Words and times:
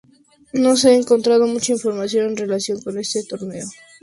No 0.53 0.77
se 0.77 0.89
ha 0.89 0.95
encontrado 0.95 1.45
mucha 1.45 1.73
información 1.73 2.29
en 2.31 2.37
relación 2.37 2.81
con 2.81 2.97
este 2.97 3.23
torneo. 3.23 3.67